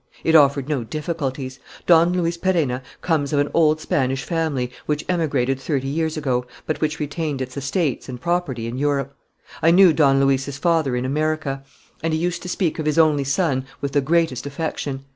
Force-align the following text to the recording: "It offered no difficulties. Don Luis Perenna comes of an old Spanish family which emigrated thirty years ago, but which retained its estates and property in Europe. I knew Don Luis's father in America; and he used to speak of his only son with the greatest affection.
"It 0.23 0.35
offered 0.35 0.67
no 0.67 0.83
difficulties. 0.83 1.59
Don 1.85 2.11
Luis 2.11 2.35
Perenna 2.35 2.81
comes 3.01 3.33
of 3.33 3.39
an 3.39 3.51
old 3.53 3.79
Spanish 3.79 4.23
family 4.23 4.71
which 4.87 5.05
emigrated 5.07 5.59
thirty 5.59 5.87
years 5.87 6.17
ago, 6.17 6.43
but 6.65 6.81
which 6.81 6.99
retained 6.99 7.39
its 7.39 7.55
estates 7.55 8.09
and 8.09 8.19
property 8.19 8.65
in 8.65 8.79
Europe. 8.79 9.15
I 9.61 9.69
knew 9.69 9.93
Don 9.93 10.19
Luis's 10.19 10.57
father 10.57 10.95
in 10.95 11.05
America; 11.05 11.63
and 12.01 12.13
he 12.13 12.19
used 12.19 12.41
to 12.41 12.49
speak 12.49 12.79
of 12.79 12.87
his 12.87 12.97
only 12.97 13.23
son 13.23 13.67
with 13.79 13.91
the 13.91 14.01
greatest 14.01 14.47
affection. 14.47 15.05